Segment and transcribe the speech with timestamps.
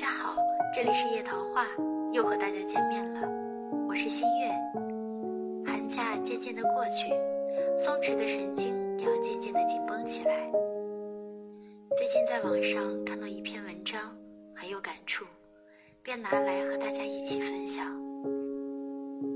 [0.00, 0.34] 大家好，
[0.74, 1.66] 这里是夜桃话，
[2.10, 3.28] 又和大家见面了，
[3.86, 4.48] 我是新月。
[5.66, 7.12] 寒假渐渐的过去，
[7.84, 10.50] 松弛的神经也要渐渐的紧绷起来。
[11.98, 14.16] 最近在网上看到一篇文章，
[14.56, 15.26] 很有感触，
[16.02, 17.84] 便拿来和大家一起分享。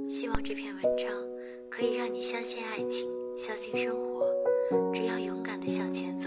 [0.09, 1.06] 希望这篇文章
[1.70, 3.06] 可以让你相信爱情，
[3.37, 4.27] 相信生活，
[4.95, 6.23] 只要勇敢的向前走，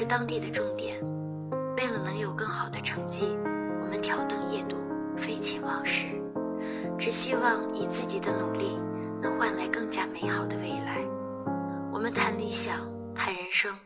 [0.00, 0.98] 是当地的重点。
[1.76, 3.36] 为了能有更好的成绩，
[3.82, 4.78] 我们挑灯夜读，
[5.14, 6.06] 废寝忘食，
[6.98, 8.78] 只希望以自己的努力
[9.20, 11.04] 能换来更加美好的未来。
[11.92, 12.78] 我们谈理想，
[13.14, 13.76] 谈人生，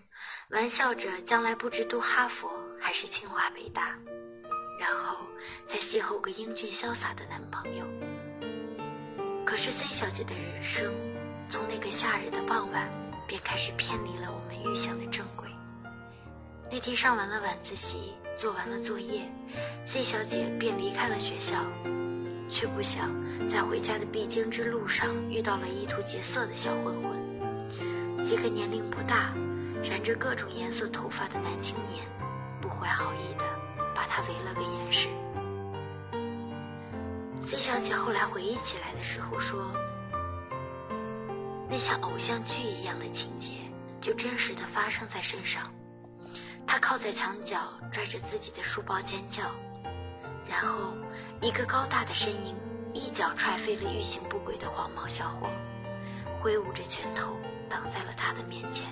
[0.51, 3.99] 玩笑着将来不知读哈佛还是清华北大，
[4.79, 5.17] 然后
[5.67, 7.85] 再邂逅个英俊潇洒的男朋友。
[9.45, 10.95] 可是 C 小姐的人生，
[11.49, 12.89] 从那个夏日的傍晚
[13.27, 15.44] 便开始偏离了我们预想的正轨。
[16.71, 19.23] 那天上完了晚自习，做完了作业
[19.87, 21.55] ，C 小姐便离开了学校，
[22.51, 23.11] 却不想
[23.49, 28.25] 在回家的必经之路上遇到了意图劫色的小混混。
[28.25, 29.33] 几个年龄不大、
[29.89, 32.05] 染着各种颜色头发的男青年，
[32.61, 33.45] 不怀好意的
[33.95, 35.09] 把她围了个严实。
[37.43, 39.71] C 小姐后来回忆起来的时候说
[41.69, 43.53] ：“那像偶像剧一样的情节，
[44.01, 45.71] 就真实的发生在身上。
[46.75, 47.57] 他靠在墙角，
[47.93, 49.45] 拽着自己的书包尖叫，
[50.45, 50.93] 然后
[51.41, 52.57] 一个高大的身影
[52.93, 55.49] 一脚踹飞了欲行不轨的黄毛小伙，
[56.41, 57.39] 挥舞着拳头
[57.71, 58.89] 挡在了他的面前。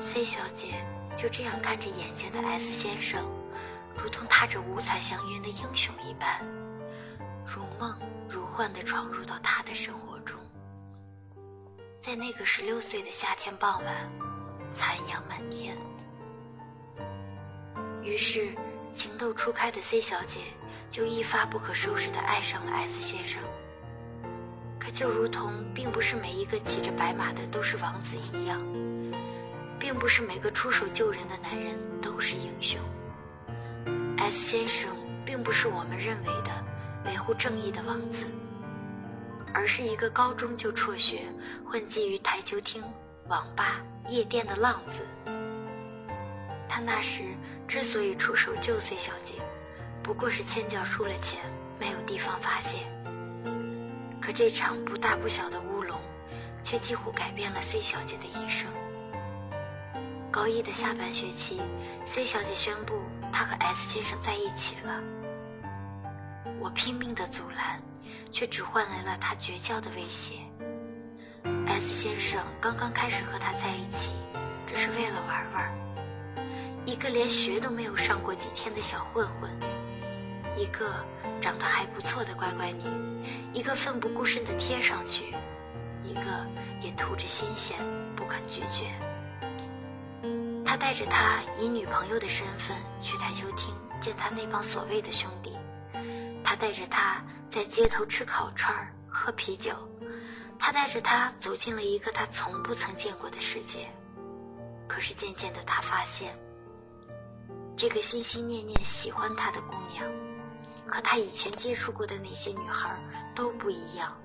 [0.00, 0.80] C 小姐
[1.16, 3.28] 就这样看着眼前的 S 先生。”
[4.00, 6.40] 如同踏着五彩祥云的英雄一般，
[7.44, 10.09] 如梦如幻地闯入到他的生活。
[12.00, 14.10] 在那个十六岁的夏天傍晚，
[14.74, 15.76] 残阳满天。
[18.02, 18.54] 于是，
[18.90, 20.40] 情窦初开的 C 小姐
[20.88, 23.42] 就一发不可收拾地爱上了 S 先生。
[24.78, 28.58] 可就如同并不是每一个骑着白马的都是王子一样，
[29.78, 32.80] 并不是每个出手救人的男人都是英雄。
[34.16, 34.88] S 先生
[35.22, 36.64] 并不是我们认为的
[37.04, 38.24] 维护正义的王子，
[39.52, 41.22] 而是一个高中就辍学、
[41.64, 42.82] 混迹于台球厅、
[43.28, 45.06] 网吧、夜店的浪子。
[46.68, 47.22] 他那时
[47.66, 49.34] 之所以出手救 C 小姐，
[50.02, 51.40] 不过是欠脚输了钱，
[51.78, 52.78] 没有地方发泄。
[54.20, 56.00] 可这场不大不小的乌龙，
[56.62, 58.68] 却几乎改变了 C 小姐的一生。
[60.30, 61.60] 高一的下半学期
[62.06, 63.00] ，C 小姐宣布。
[63.32, 65.00] 她和 S 先生在一起了，
[66.58, 67.80] 我拼命的阻拦，
[68.32, 70.34] 却只换来了他绝交的威胁。
[71.66, 74.12] S 先生刚刚开始和他在一起，
[74.66, 75.80] 只是为了玩玩。
[76.84, 79.50] 一个连学都没有上过几天的小混混，
[80.56, 81.04] 一个
[81.40, 82.84] 长得还不错的乖乖女，
[83.52, 85.34] 一个奋不顾身的贴上去，
[86.02, 86.46] 一个
[86.80, 87.76] 也图着新鲜
[88.16, 88.90] 不肯拒绝。
[90.64, 95.56] 他带着他以女朋友的身份去台球厅见他那帮所谓的兄弟，
[96.42, 99.74] 他带着她在街头吃烤串儿、喝啤酒，
[100.56, 103.88] 他带着她走进了一个他从不曾见过的世界。
[104.86, 106.38] 可是渐渐的，他发现，
[107.76, 110.04] 这个心心念念喜欢他的姑娘，
[110.86, 112.96] 和他以前接触过的那些女孩
[113.34, 114.16] 都不一样。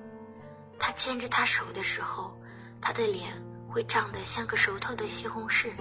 [0.78, 2.40] 他牵着她手的时候，
[2.80, 5.72] 她的脸会涨得像个熟透的西红柿。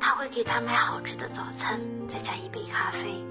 [0.00, 1.78] 他会给她买好吃的早餐，
[2.08, 3.22] 再加一杯咖啡，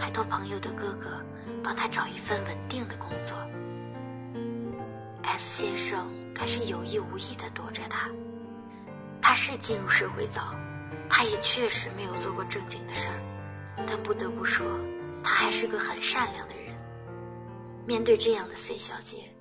[0.00, 1.20] 还托朋友的哥哥
[1.62, 3.36] 帮他找一份稳定的工作。
[5.22, 8.10] S 先生开始有意无意地躲着她。
[9.20, 10.54] 他是进入社会早，
[11.08, 13.20] 他也确实没有做过正经的事儿，
[13.86, 14.66] 但不得不说，
[15.22, 16.76] 他还是个很善良的人。
[17.86, 19.32] 面对这样的 C 小姐，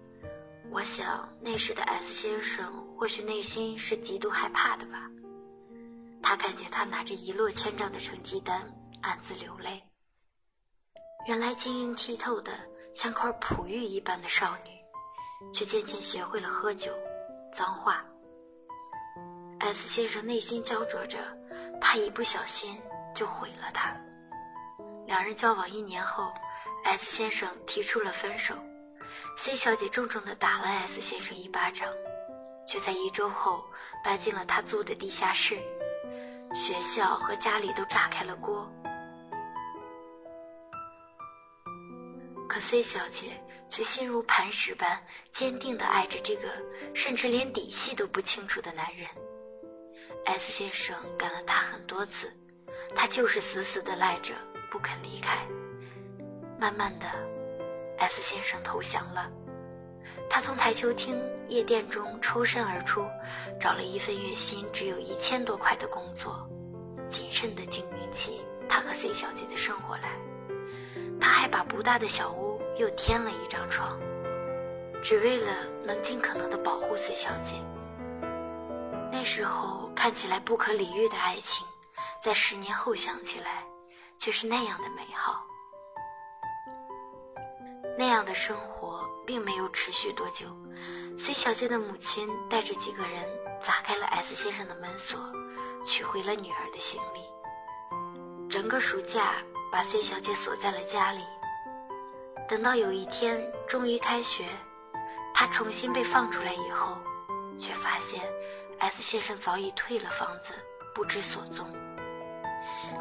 [0.69, 5.09] 我想那时的 S 先生或许内心是极度害怕的吧。
[6.21, 8.61] 他看见他拿着一落千丈的成绩单，
[9.01, 9.81] 暗自流泪。
[11.27, 12.51] 原来晶莹剔透的
[12.95, 16.91] 像块璞玉一般的少女，却渐渐学会了喝酒、
[17.53, 18.03] 脏话。
[19.59, 21.19] S 先生内心焦灼着，
[21.79, 22.81] 怕一不小心
[23.15, 23.95] 就毁了她。
[25.05, 26.33] 两人交往一年后
[26.85, 28.55] ，S 先生提出了分手
[29.37, 31.87] ，C 小姐重重地打了 S 先生一巴掌，
[32.65, 33.63] 却在一周后
[34.03, 35.59] 搬进了他租的地下室。
[36.53, 38.67] 学校和家里都炸开了锅。
[42.51, 45.01] 可 C 小姐却心如磐石般
[45.31, 46.49] 坚定地爱着这个
[46.93, 49.07] 甚至连底细都不清楚的男人。
[50.25, 52.29] S 先生赶了她很多次，
[52.93, 54.33] 她就是死死地赖着
[54.69, 55.47] 不肯离开。
[56.59, 57.05] 慢慢的
[57.99, 59.31] ，S 先生投降了。
[60.29, 63.01] 他从台球厅、夜店中抽身而出，
[63.61, 66.45] 找了一份月薪只有一千多块的工作，
[67.07, 70.19] 谨慎地经营起他和 C 小姐的生活来。
[71.21, 73.97] 他还把不大的小屋又添了一张床，
[75.03, 77.53] 只为了能尽可能的保护 C 小姐。
[79.11, 81.65] 那时候看起来不可理喻的爱情，
[82.23, 83.63] 在十年后想起来，
[84.17, 85.45] 却是那样的美好。
[87.97, 90.47] 那样的生活并没有持续多久
[91.19, 93.29] ，C 小姐的母亲带着几个人
[93.61, 95.19] 砸开了 S 先生的门锁，
[95.85, 98.49] 取回了女儿的行李。
[98.49, 99.35] 整个暑假。
[99.71, 101.21] 把 C 小姐锁在了家里。
[102.47, 104.45] 等到有一天终于开学，
[105.33, 106.97] 她重新被放出来以后，
[107.57, 108.21] 却发现
[108.79, 110.53] S 先生早已退了房子，
[110.93, 111.65] 不知所踪。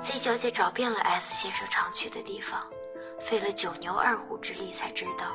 [0.00, 2.64] C 小姐找遍了 S 先生常去的地方，
[3.18, 5.32] 费了九牛二虎之力才知道，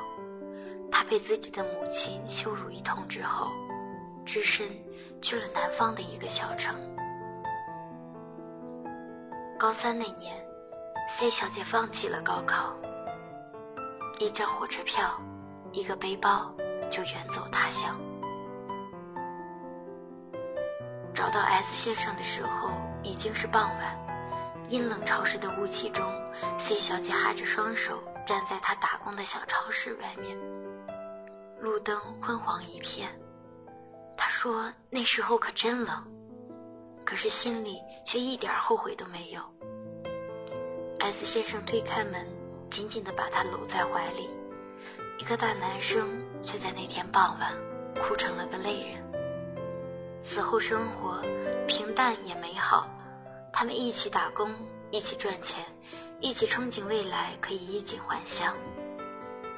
[0.89, 3.51] 他被自己的母亲羞辱一通之后，
[4.25, 4.69] 只身
[5.21, 6.73] 去了南方的一个小城。
[9.59, 10.44] 高三那年。
[11.07, 12.75] C 小姐放弃了高考，
[14.19, 15.17] 一张火车票，
[15.71, 16.51] 一个背包，
[16.89, 17.95] 就远走他乡。
[21.13, 22.71] 找到 S 先生的时候
[23.01, 23.97] 已经是傍晚，
[24.67, 26.03] 阴冷潮湿的雾气中
[26.59, 30.37] ，C 小姐哈着双手站在她打工的小超市外面，
[31.61, 33.09] 路灯昏黄一片。
[34.17, 36.03] 她说那时候可真冷，
[37.05, 39.54] 可是心里却一点后悔都没有。
[41.05, 42.25] S 先生推开门，
[42.71, 44.27] 紧紧地把她搂在怀里。
[45.19, 47.53] 一个大男生却在那天傍晚
[48.01, 49.03] 哭成了个泪人。
[50.19, 51.21] 此后生活
[51.67, 52.89] 平淡也美好，
[53.53, 54.51] 他们一起打工，
[54.89, 55.63] 一起赚钱，
[56.21, 58.55] 一起憧憬未来可以衣锦还乡。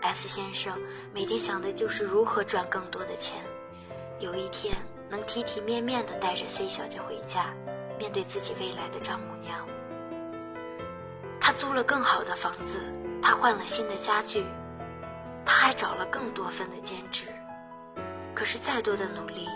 [0.02, 0.78] S 先生
[1.14, 3.42] 每天想的就是如何赚更多的钱，
[4.20, 4.76] 有一天
[5.10, 7.54] 能体体面面地带着 C 小姐回家，
[7.98, 9.66] 面对自己未来的丈母娘。
[11.48, 12.78] 他租了更好的房子，
[13.24, 14.46] 他换了新的家具，
[15.46, 17.24] 他还找了更多份的兼职。
[18.36, 19.48] 可是再多的努力，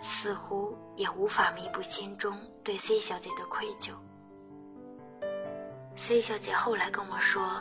[0.00, 3.90] 似乎也无法弥补心中对 C 小姐的愧疚。
[5.96, 7.60] C 小姐后来跟我说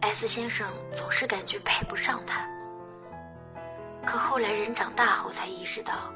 [0.00, 2.44] ，S 先生总是感觉配不上她。
[4.04, 6.12] 可后来人长大后才意识到，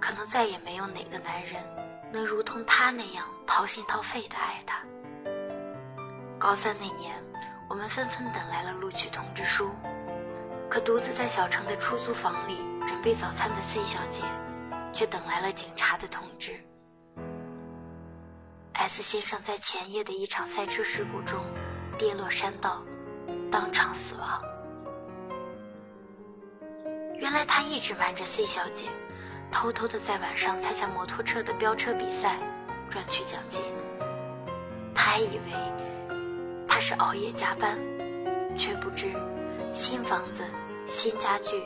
[0.00, 1.62] 可能再也没有哪个男人
[2.12, 4.82] 能如同他那样掏心掏肺的爱她。
[6.42, 7.14] 高三那年，
[7.68, 9.70] 我们纷纷等来了录取通知书，
[10.68, 14.22] 可独自在小城的出租房里准备早餐的 C 小姐，
[14.92, 16.60] 却等来了警察的通知。
[18.72, 21.44] S 先生在前夜的一场赛车事故中
[21.96, 22.82] 跌落山道，
[23.48, 24.42] 当场死亡。
[27.20, 28.88] 原来他一直瞒着 C 小姐，
[29.52, 32.36] 偷偷的在晚上参加摩托车的飙车比赛，
[32.90, 33.62] 赚取奖金。
[34.92, 35.91] 他还以为。
[36.82, 37.78] 是熬夜加班，
[38.58, 39.12] 却不知
[39.72, 40.42] 新房子、
[40.84, 41.62] 新家具，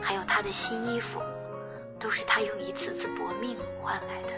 [0.00, 1.20] 还有他的新衣服，
[1.98, 4.28] 都是他用一次次搏命换来的。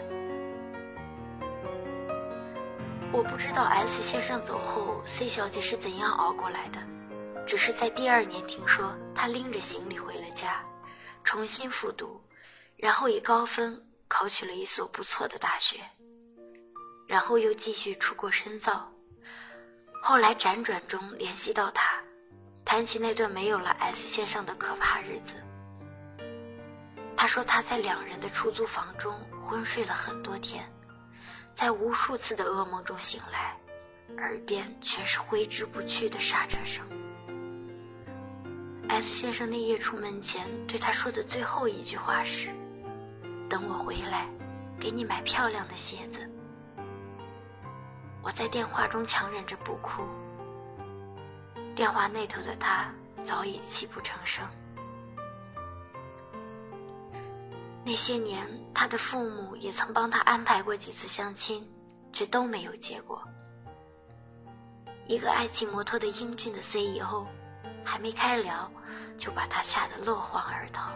[3.11, 6.79] 我不知道 S 先生走后，C 小姐是怎样熬过来的，
[7.45, 10.63] 只是在第二年听说她拎着行李回了家，
[11.23, 12.19] 重新复读，
[12.75, 15.77] 然后以高分考取了一所不错的大学，
[17.07, 18.89] 然后又继续出国深造。
[20.05, 21.97] 后来辗转中联系到他，
[22.65, 25.41] 谈起那段没有了 S 先生的可怕日子。
[27.15, 30.69] 他说他在两人的出租房中昏睡了很多天，
[31.55, 33.55] 在无数次的噩梦中醒来，
[34.17, 36.85] 耳边全是挥之不去的刹车声。
[38.89, 42.49] S 先生那夜出门前对他说的最后一句话是
[43.49, 44.27] ：“等我回来，
[44.77, 46.29] 给你买漂亮的鞋子。
[48.23, 50.01] 我在电话中强忍着不哭。
[51.75, 52.89] 电话那头的他
[53.25, 54.43] 早已泣不成声。
[57.85, 61.69] 那些年，他的父母也曾帮他安排过几次相亲，
[62.13, 63.21] 却都没有结果。
[65.05, 67.25] 一个爱骑摩托的英俊的 CEO，
[67.83, 68.71] 还没开聊，
[69.17, 70.91] 就把他吓得落荒而逃。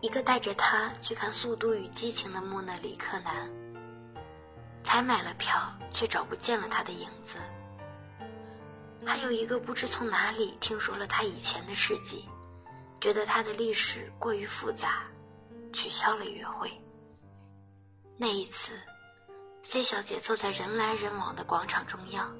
[0.00, 3.50] 一个带着他去看《速度与激情》的穆勒里克男，
[4.84, 7.38] 才买了票，却找不见了他的影子。
[9.04, 12.28] 还有一个不知从哪里听说了他以前的事迹，
[13.00, 15.02] 觉得他的历史过于复杂。
[15.74, 16.70] 取消了约会。
[18.16, 18.78] 那一次
[19.64, 22.32] ，C 小姐坐在人来人往的广场中央，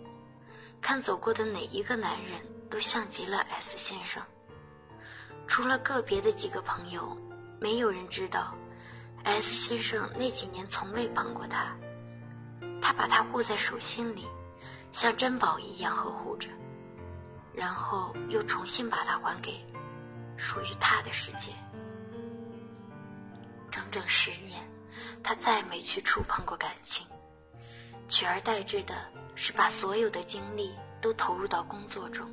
[0.81, 4.23] 看走过的哪一个男人都像极了 S 先生。
[5.49, 7.19] 除了个别的几个朋友，
[7.61, 8.55] 没有人知道
[9.25, 11.77] ，S 先生那几年从未帮过他。
[12.85, 14.29] 他把她护在手心里，
[14.93, 16.51] 像珍宝一样呵护着，
[17.55, 19.65] 然后又重新把她还给
[20.37, 21.51] 属于他的世界。
[23.71, 24.63] 整整十年，
[25.23, 27.07] 他再没去触碰过感情，
[28.07, 28.95] 取而代之的
[29.35, 32.31] 是把所有的精力都投入到工作中，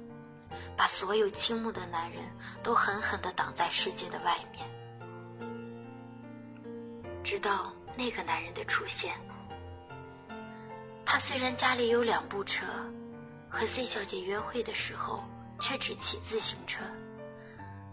[0.75, 2.25] 把所有倾慕的男人
[2.61, 4.67] 都狠狠地挡在世界的外面。
[7.23, 9.15] 直到那个男人的出现，
[11.11, 12.65] 他虽然家里有两部车，
[13.49, 15.21] 和 C 小姐约会的时候
[15.59, 16.85] 却只骑自行车。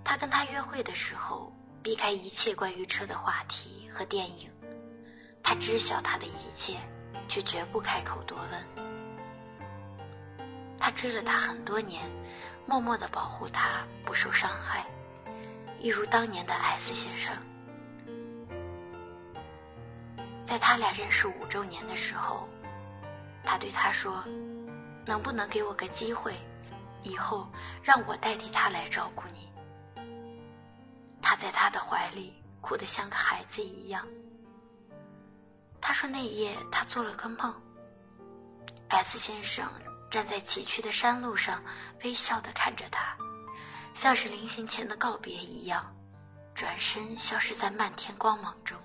[0.05, 1.53] 他跟她约会的时候。
[1.83, 4.51] 避开一切关于车的话题和电影，
[5.43, 6.77] 他知晓他的一切，
[7.29, 8.67] 却绝不开口多问。
[10.79, 12.11] 他追了她很多年，
[12.67, 14.85] 默默地保护她不受伤害，
[15.81, 17.35] 一如当年的 S 先生。
[20.45, 22.49] 在他俩认识五周年的时候，
[23.51, 24.23] 他对他说
[25.07, 26.37] ：“能不能给我个机会，
[27.01, 27.51] 以后
[27.83, 29.51] 让我代替他来照顾你？”
[31.23, 34.07] 他在他的怀里哭得像个孩子一样。
[35.81, 37.55] 他说那夜他做了个梦。
[38.91, 39.67] S 先生
[40.11, 41.65] 站在崎岖的山路上，
[42.05, 43.17] 微笑地看着他，
[43.95, 45.91] 像是临行前的告别一样，
[46.55, 48.79] 转身消失在漫天光芒中。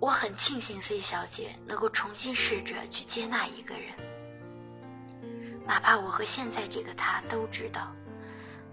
[0.00, 3.94] 我很庆幸 C 小姐能够重新试着去接纳一个人，
[5.66, 7.94] 哪怕我和现在这个他都知道。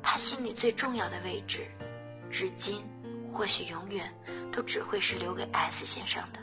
[0.01, 1.67] 他心里最重要的位置，
[2.31, 2.81] 至今
[3.29, 4.09] 或许永远
[4.53, 6.39] 都只会是留给 S 先生的。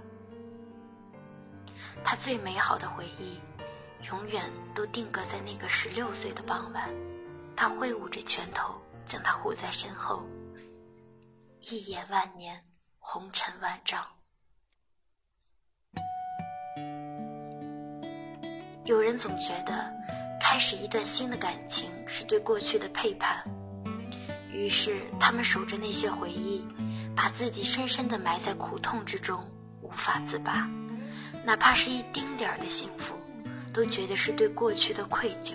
[2.05, 3.41] 他最美好的回忆，
[4.11, 6.91] 永远都定格在那个十六岁的傍晚，
[7.57, 8.75] 他挥舞着拳头
[9.07, 10.23] 将他护在身后。
[11.61, 12.63] 一眼万年，
[12.99, 14.07] 红尘万丈。
[18.85, 19.93] 有人总觉得。
[20.47, 23.43] 开始一段新的感情是对过去的背叛，
[24.53, 26.63] 于是他们守着那些回忆，
[27.17, 29.43] 把自己深深的埋在苦痛之中，
[29.81, 30.69] 无法自拔。
[31.47, 33.15] 哪怕是一丁点儿的幸福，
[33.73, 35.55] 都觉得是对过去的愧疚。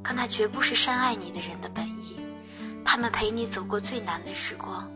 [0.00, 2.16] 可那绝不是深爱你的人的本意。
[2.84, 4.88] 他们陪你走过最难的时光，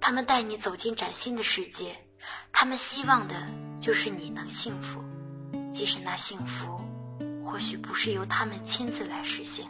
[0.00, 1.96] 他们带你走进崭新的世界，
[2.52, 3.34] 他们希望的
[3.80, 5.02] 就是你能幸福。
[5.72, 6.80] 即使那幸福，
[7.44, 9.66] 或许不是由他们亲自来实现，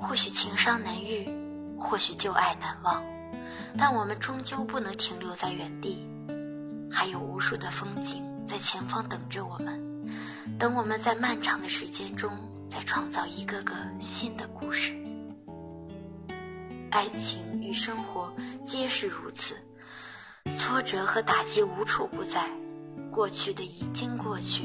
[0.00, 1.28] 或许情伤难愈，
[1.78, 3.02] 或许旧爱难忘，
[3.76, 6.08] 但我们终究不能停留在原地，
[6.90, 12.30] 还有无数的风景在前方等着我们，等我们在漫长的时间中
[12.70, 14.94] 再创造一个个新的故事。
[16.90, 18.32] 爱情与生活
[18.64, 19.56] 皆是如此，
[20.56, 22.48] 挫折和打击无处不在。
[23.10, 24.64] 过去的已经过去，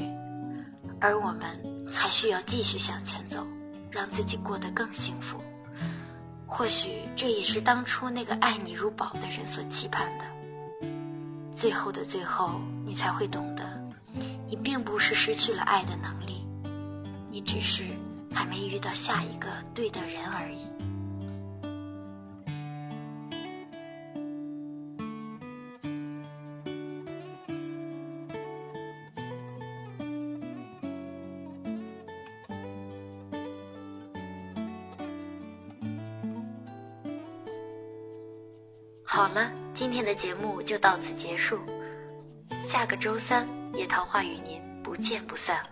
[1.00, 3.44] 而我们还需要继续向前走，
[3.90, 5.42] 让自己过得更幸福。
[6.46, 10.24] 或许这也是当初那个爱你如宝的人所期盼的。
[11.52, 13.64] 最后的最后，你才会懂得，
[14.46, 16.46] 你并不是失去了爱的能力，
[17.28, 17.84] 你只是
[18.32, 20.68] 还没遇到下一个对的人而已。
[39.94, 41.56] 今天的节目就到此结束。
[42.64, 45.64] 下个周三，野桃花与您不见不散。